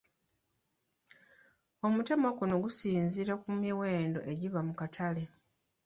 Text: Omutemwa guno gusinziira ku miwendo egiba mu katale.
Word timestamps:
Omutemwa 1.85 2.29
guno 2.37 2.55
gusinziira 2.63 3.33
ku 3.41 3.49
miwendo 3.61 4.19
egiba 4.31 4.59
mu 4.67 4.73
katale. 4.79 5.23